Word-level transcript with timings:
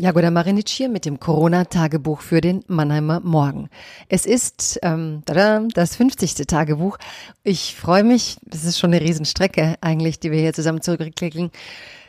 Jagoda 0.00 0.32
Marinic 0.32 0.68
hier 0.68 0.88
mit 0.88 1.04
dem 1.04 1.20
Corona-Tagebuch 1.20 2.20
für 2.20 2.40
den 2.40 2.64
Mannheimer 2.66 3.20
Morgen. 3.20 3.70
Es 4.08 4.26
ist 4.26 4.80
ähm, 4.82 5.22
tada, 5.24 5.68
das 5.72 5.94
50. 5.94 6.34
Tagebuch. 6.48 6.98
Ich 7.44 7.76
freue 7.76 8.02
mich, 8.02 8.38
das 8.42 8.64
ist 8.64 8.80
schon 8.80 8.92
eine 8.92 9.00
Riesenstrecke 9.00 9.76
eigentlich, 9.80 10.18
die 10.18 10.32
wir 10.32 10.40
hier 10.40 10.52
zusammen 10.52 10.82
zurücklegen. 10.82 11.52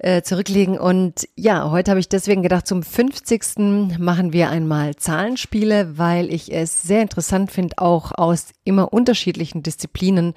Äh, 0.00 0.22
zurücklegen. 0.22 0.78
Und 0.78 1.28
ja, 1.34 1.72
heute 1.72 1.90
habe 1.90 1.98
ich 1.98 2.08
deswegen 2.08 2.44
gedacht, 2.44 2.68
zum 2.68 2.84
50. 2.84 3.98
machen 3.98 4.32
wir 4.32 4.48
einmal 4.48 4.94
Zahlenspiele, 4.94 5.98
weil 5.98 6.32
ich 6.32 6.52
es 6.52 6.84
sehr 6.84 7.02
interessant 7.02 7.50
finde, 7.50 7.78
auch 7.78 8.12
aus 8.12 8.50
immer 8.62 8.92
unterschiedlichen 8.92 9.64
Disziplinen 9.64 10.34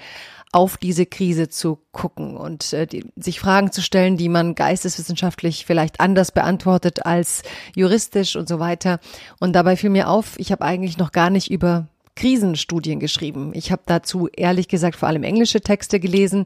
auf 0.51 0.77
diese 0.77 1.05
Krise 1.05 1.47
zu 1.47 1.77
gucken 1.91 2.37
und 2.37 2.73
äh, 2.73 2.87
die, 2.87 3.05
sich 3.15 3.39
Fragen 3.39 3.71
zu 3.71 3.83
stellen, 3.83 4.17
die 4.17 4.29
man 4.29 4.55
geisteswissenschaftlich 4.55 5.67
vielleicht 5.67 5.99
anders 5.99 6.31
beantwortet 6.31 7.05
als 7.05 7.43
juristisch 7.75 8.35
und 8.35 8.49
so 8.49 8.57
weiter. 8.57 8.99
Und 9.39 9.53
dabei 9.53 9.77
fiel 9.77 9.91
mir 9.91 10.09
auf, 10.09 10.39
ich 10.39 10.51
habe 10.51 10.65
eigentlich 10.65 10.97
noch 10.97 11.11
gar 11.11 11.29
nicht 11.29 11.51
über 11.51 11.87
Krisenstudien 12.21 12.99
geschrieben. 12.99 13.49
Ich 13.55 13.71
habe 13.71 13.81
dazu 13.87 14.27
ehrlich 14.27 14.67
gesagt 14.67 14.95
vor 14.95 15.07
allem 15.07 15.23
englische 15.23 15.59
Texte 15.59 15.99
gelesen. 15.99 16.45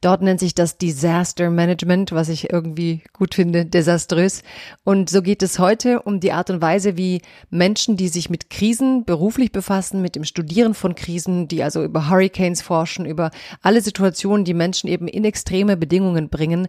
Dort 0.00 0.20
nennt 0.20 0.40
sich 0.40 0.52
das 0.52 0.78
Disaster 0.78 1.48
Management, 1.48 2.10
was 2.10 2.28
ich 2.28 2.52
irgendwie 2.52 3.02
gut 3.12 3.36
finde, 3.36 3.64
desaströs. 3.64 4.42
Und 4.82 5.10
so 5.10 5.22
geht 5.22 5.44
es 5.44 5.60
heute 5.60 6.02
um 6.02 6.18
die 6.18 6.32
Art 6.32 6.50
und 6.50 6.60
Weise, 6.60 6.96
wie 6.96 7.22
Menschen, 7.50 7.96
die 7.96 8.08
sich 8.08 8.30
mit 8.30 8.50
Krisen 8.50 9.04
beruflich 9.04 9.52
befassen, 9.52 10.02
mit 10.02 10.16
dem 10.16 10.24
Studieren 10.24 10.74
von 10.74 10.96
Krisen, 10.96 11.46
die 11.46 11.62
also 11.62 11.84
über 11.84 12.10
Hurricanes 12.10 12.60
forschen, 12.60 13.06
über 13.06 13.30
alle 13.60 13.80
Situationen, 13.80 14.44
die 14.44 14.54
Menschen 14.54 14.88
eben 14.88 15.06
in 15.06 15.24
extreme 15.24 15.76
Bedingungen 15.76 16.30
bringen, 16.30 16.66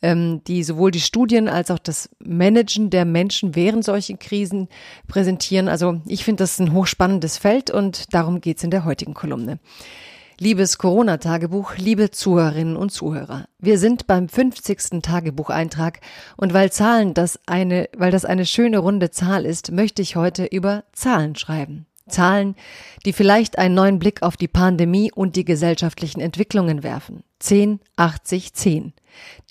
ähm, 0.00 0.42
die 0.46 0.62
sowohl 0.62 0.92
die 0.92 1.00
Studien 1.00 1.48
als 1.48 1.72
auch 1.72 1.80
das 1.80 2.08
Managen 2.24 2.88
der 2.90 3.04
Menschen 3.04 3.56
während 3.56 3.84
solchen 3.84 4.20
Krisen 4.20 4.68
präsentieren. 5.08 5.68
Also 5.68 6.02
ich 6.06 6.24
finde 6.24 6.44
das 6.44 6.60
ein 6.60 6.72
hochspannendes 6.72 7.36
Feld 7.36 7.72
und 7.72 7.95
und 7.96 8.14
darum 8.14 8.40
geht's 8.40 8.64
in 8.64 8.70
der 8.70 8.84
heutigen 8.84 9.14
Kolumne. 9.14 9.58
Liebes 10.38 10.76
Corona-Tagebuch, 10.76 11.76
liebe 11.78 12.10
Zuhörerinnen 12.10 12.76
und 12.76 12.90
Zuhörer, 12.90 13.46
wir 13.58 13.78
sind 13.78 14.06
beim 14.06 14.28
50. 14.28 15.00
Tagebucheintrag 15.00 16.00
und 16.36 16.52
weil 16.52 16.70
Zahlen 16.70 17.14
das 17.14 17.40
eine, 17.46 17.88
weil 17.96 18.10
das 18.10 18.26
eine 18.26 18.44
schöne 18.44 18.78
runde 18.78 19.10
Zahl 19.10 19.46
ist, 19.46 19.72
möchte 19.72 20.02
ich 20.02 20.14
heute 20.14 20.44
über 20.44 20.84
Zahlen 20.92 21.36
schreiben. 21.36 21.86
Zahlen, 22.08 22.54
die 23.04 23.12
vielleicht 23.12 23.58
einen 23.58 23.74
neuen 23.74 23.98
Blick 23.98 24.22
auf 24.22 24.36
die 24.36 24.48
Pandemie 24.48 25.10
und 25.12 25.36
die 25.36 25.44
gesellschaftlichen 25.44 26.20
Entwicklungen 26.20 26.82
werfen. 26.82 27.22
10, 27.40 27.80
80, 27.96 28.54
10. 28.54 28.92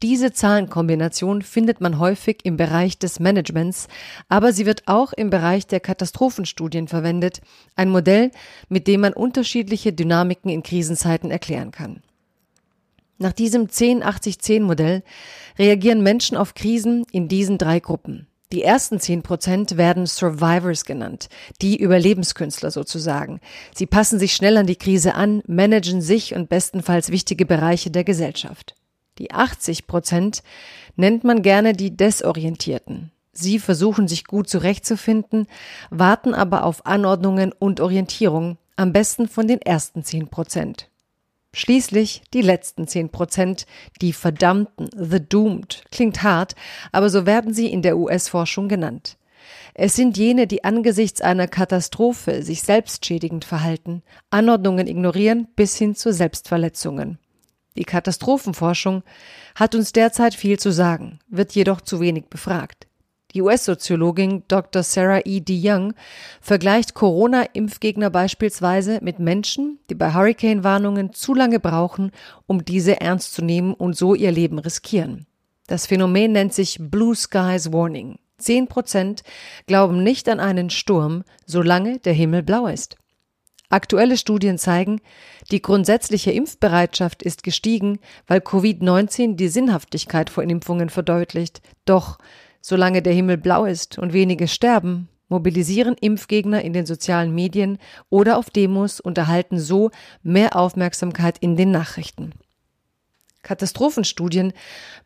Diese 0.01 0.31
Zahlenkombination 0.31 1.41
findet 1.41 1.81
man 1.81 1.99
häufig 1.99 2.39
im 2.43 2.57
Bereich 2.57 2.97
des 2.97 3.19
Managements, 3.19 3.87
aber 4.29 4.53
sie 4.53 4.65
wird 4.65 4.83
auch 4.87 5.13
im 5.13 5.29
Bereich 5.29 5.67
der 5.67 5.79
Katastrophenstudien 5.79 6.87
verwendet, 6.87 7.41
ein 7.75 7.89
Modell, 7.89 8.31
mit 8.69 8.87
dem 8.87 9.01
man 9.01 9.13
unterschiedliche 9.13 9.93
Dynamiken 9.93 10.49
in 10.49 10.63
Krisenzeiten 10.63 11.31
erklären 11.31 11.71
kann. 11.71 12.01
Nach 13.17 13.33
diesem 13.33 13.67
10-80-10-Modell 13.67 15.03
reagieren 15.57 16.03
Menschen 16.03 16.35
auf 16.35 16.53
Krisen 16.53 17.05
in 17.11 17.27
diesen 17.27 17.57
drei 17.57 17.79
Gruppen. 17.79 18.27
Die 18.51 18.61
ersten 18.61 18.99
10 18.99 19.23
Prozent 19.23 19.75
werden 19.75 20.05
Survivors 20.05 20.85
genannt, 20.85 21.29
die 21.61 21.77
Überlebenskünstler 21.77 22.69
sozusagen. 22.69 23.39
Sie 23.73 23.87
passen 23.87 24.19
sich 24.19 24.35
schnell 24.35 24.57
an 24.57 24.67
die 24.67 24.75
Krise 24.75 25.15
an, 25.15 25.41
managen 25.47 26.01
sich 26.01 26.35
und 26.35 26.47
bestenfalls 26.47 27.09
wichtige 27.09 27.45
Bereiche 27.45 27.89
der 27.89 28.03
Gesellschaft. 28.03 28.75
Die 29.17 29.31
80 29.31 29.87
Prozent 29.87 30.43
nennt 30.95 31.23
man 31.23 31.41
gerne 31.41 31.73
die 31.73 31.95
Desorientierten. 31.95 33.11
Sie 33.31 33.59
versuchen 33.59 34.07
sich 34.07 34.25
gut 34.25 34.47
zurechtzufinden, 34.47 35.47
warten 35.89 36.33
aber 36.33 36.63
auf 36.63 36.85
Anordnungen 36.85 37.51
und 37.51 37.79
Orientierung, 37.81 38.57
am 38.75 38.93
besten 38.93 39.27
von 39.27 39.47
den 39.47 39.61
ersten 39.61 40.03
10 40.03 40.29
Prozent. 40.29 40.89
Schließlich 41.55 42.21
die 42.33 42.41
letzten 42.41 42.85
10 42.85 43.11
Prozent, 43.11 43.65
die 44.01 44.11
Verdammten, 44.11 44.89
the 44.93 45.21
Doomed. 45.21 45.85
Klingt 45.89 46.21
hart, 46.21 46.53
aber 46.91 47.09
so 47.09 47.25
werden 47.25 47.53
sie 47.53 47.67
in 47.67 47.81
der 47.81 47.97
US-Forschung 47.97 48.67
genannt. 48.67 49.15
Es 49.73 49.95
sind 49.95 50.17
jene, 50.17 50.47
die 50.47 50.65
angesichts 50.65 51.21
einer 51.21 51.47
Katastrophe 51.47 52.43
sich 52.43 52.61
selbstschädigend 52.61 53.45
verhalten, 53.45 54.03
Anordnungen 54.31 54.85
ignorieren 54.85 55.47
bis 55.55 55.77
hin 55.77 55.95
zu 55.95 56.11
Selbstverletzungen. 56.11 57.19
Die 57.77 57.85
Katastrophenforschung 57.85 59.03
hat 59.55 59.75
uns 59.75 59.93
derzeit 59.93 60.35
viel 60.35 60.59
zu 60.59 60.71
sagen, 60.71 61.19
wird 61.29 61.53
jedoch 61.53 61.79
zu 61.79 62.01
wenig 62.01 62.25
befragt. 62.25 62.85
Die 63.35 63.41
US-Soziologin 63.41 64.43
Dr. 64.47 64.81
Sarah 64.81 65.19
E. 65.25 65.41
DeYoung 65.41 65.93
vergleicht 66.39 66.93
Corona-Impfgegner 66.93 68.09
beispielsweise 68.09 68.99
mit 69.01 69.19
Menschen, 69.19 69.77
die 69.89 69.95
bei 69.95 70.13
Hurricane-Warnungen 70.13 71.11
zu 71.11 71.33
lange 71.33 71.59
brauchen, 71.59 72.11
um 72.47 72.63
diese 72.63 73.01
ernst 73.01 73.33
zu 73.33 73.43
nehmen 73.43 73.73
und 73.73 73.97
so 73.97 74.15
ihr 74.15 74.31
Leben 74.31 74.57
riskieren. 74.57 75.25
Das 75.67 75.85
Phänomen 75.85 76.31
nennt 76.31 76.53
sich 76.53 76.77
Blue 76.79 77.13
Skies 77.13 77.73
Warning. 77.73 78.19
Zehn 78.37 78.67
Prozent 78.67 79.23
glauben 79.67 80.01
nicht 80.01 80.29
an 80.29 80.39
einen 80.39 80.69
Sturm, 80.69 81.25
solange 81.45 81.99
der 81.99 82.13
Himmel 82.13 82.41
blau 82.41 82.67
ist. 82.67 82.95
Aktuelle 83.67 84.15
Studien 84.15 84.57
zeigen, 84.57 85.01
die 85.51 85.61
grundsätzliche 85.61 86.31
Impfbereitschaft 86.31 87.21
ist 87.21 87.43
gestiegen, 87.43 87.99
weil 88.27 88.39
Covid-19 88.39 89.35
die 89.35 89.49
Sinnhaftigkeit 89.49 90.29
von 90.29 90.49
Impfungen 90.49 90.89
verdeutlicht. 90.89 91.61
Doch 91.83 92.17
solange 92.67 93.03
der 93.03 93.13
Himmel 93.13 93.37
blau 93.37 93.65
ist 93.65 93.99
und 93.99 94.11
wenige 94.11 94.47
sterben, 94.47 95.07
mobilisieren 95.27 95.93
Impfgegner 96.01 96.63
in 96.63 96.73
den 96.73 96.87
sozialen 96.87 97.35
Medien 97.35 97.77
oder 98.09 98.39
auf 98.39 98.49
Demos 98.49 98.99
und 98.99 99.19
erhalten 99.19 99.59
so 99.59 99.91
mehr 100.23 100.55
Aufmerksamkeit 100.55 101.37
in 101.37 101.57
den 101.57 101.69
Nachrichten. 101.69 102.31
Katastrophenstudien 103.43 104.51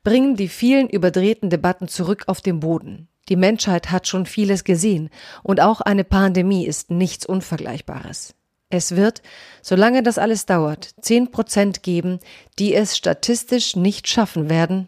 bringen 0.05 0.37
die 0.37 0.47
vielen 0.47 0.87
überdrehten 0.87 1.49
Debatten 1.49 1.89
zurück 1.89 2.23
auf 2.27 2.39
den 2.39 2.61
Boden. 2.61 3.09
Die 3.27 3.35
Menschheit 3.35 3.91
hat 3.91 4.07
schon 4.07 4.25
vieles 4.25 4.63
gesehen 4.63 5.09
und 5.43 5.59
auch 5.59 5.81
eine 5.81 6.05
Pandemie 6.05 6.65
ist 6.65 6.91
nichts 6.91 7.25
Unvergleichbares. 7.25 8.35
Es 8.69 8.95
wird, 8.95 9.21
solange 9.61 10.01
das 10.01 10.17
alles 10.17 10.45
dauert, 10.45 10.91
zehn 11.01 11.29
Prozent 11.29 11.83
geben, 11.83 12.19
die 12.57 12.73
es 12.73 12.95
statistisch 12.95 13.75
nicht 13.75 14.07
schaffen 14.07 14.49
werden, 14.49 14.87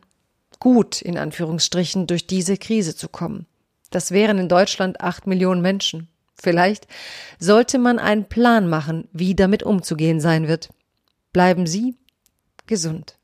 gut 0.62 1.02
in 1.02 1.18
Anführungsstrichen 1.18 2.08
durch 2.08 2.28
diese 2.28 2.56
Krise 2.56 2.96
zu 2.96 3.10
kommen. 3.10 3.48
Das 3.90 4.12
wären 4.12 4.38
in 4.38 4.48
Deutschland 4.48 5.02
acht 5.02 5.28
Millionen 5.28 5.62
Menschen. 5.62 6.08
Vielleicht 6.42 6.88
sollte 7.40 7.78
man 7.78 8.00
einen 8.00 8.30
Plan 8.30 8.70
machen, 8.70 9.10
wie 9.12 9.36
damit 9.36 9.64
umzugehen 9.64 10.22
sein 10.22 10.48
wird. 10.48 10.70
Bleiben 11.34 11.68
Sie 11.68 11.98
gesund. 12.68 13.18